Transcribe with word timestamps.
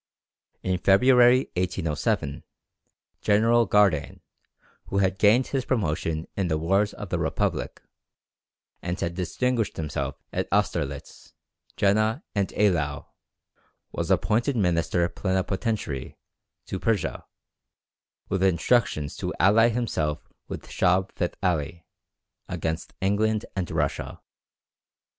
In 0.63 0.79
February, 0.79 1.51
1807, 1.55 2.41
General 3.21 3.67
Gardane, 3.67 4.21
who 4.87 4.97
had 4.97 5.19
gained 5.19 5.45
his 5.49 5.63
promotion 5.63 6.25
in 6.35 6.47
the 6.47 6.57
wars 6.57 6.95
of 6.95 7.09
the 7.09 7.19
Republic, 7.19 7.79
and 8.81 8.99
had 8.99 9.13
distinguished 9.13 9.77
himself 9.77 10.15
at 10.33 10.47
Austerlitz, 10.51 11.35
Jena, 11.77 12.23
and 12.33 12.47
Eylau, 12.53 13.09
was 13.91 14.09
appointed 14.09 14.55
Minister 14.57 15.07
Plenipotentiary 15.07 16.17
to 16.65 16.79
Persia, 16.79 17.27
with 18.27 18.41
instructions 18.41 19.15
to 19.17 19.35
ally 19.39 19.69
himself 19.69 20.27
with 20.47 20.67
Shah 20.67 21.03
Feth 21.15 21.35
Ali 21.43 21.85
against 22.49 22.95
England 23.01 23.45
and 23.55 23.69
Russia. 23.69 24.19